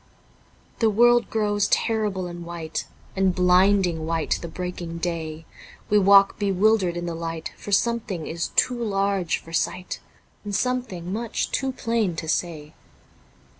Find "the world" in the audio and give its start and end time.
0.79-1.29